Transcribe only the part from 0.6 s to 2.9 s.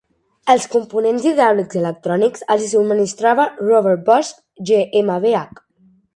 components hidràulics i electrònics els hi